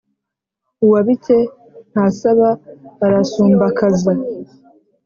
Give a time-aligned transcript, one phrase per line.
[0.83, 1.37] Uwabike
[1.91, 2.49] ntasaba
[3.05, 4.13] arasumbakaza.